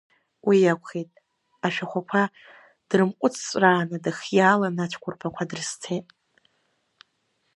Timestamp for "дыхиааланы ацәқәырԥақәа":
4.03-5.49